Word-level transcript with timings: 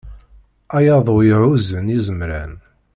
A 0.75 0.79
yaḍu 0.85 1.17
ihuzzen 1.29 1.87
izemran. 1.97 2.53